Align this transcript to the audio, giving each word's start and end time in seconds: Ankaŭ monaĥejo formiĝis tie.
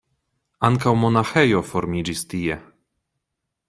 Ankaŭ 0.69 0.93
monaĥejo 1.03 1.63
formiĝis 1.73 2.27
tie. 2.35 2.61